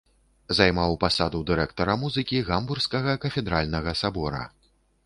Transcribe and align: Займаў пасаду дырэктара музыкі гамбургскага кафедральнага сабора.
Займаў 0.59 0.95
пасаду 1.03 1.41
дырэктара 1.51 1.99
музыкі 2.05 2.43
гамбургскага 2.51 3.17
кафедральнага 3.29 3.99
сабора. 4.03 4.43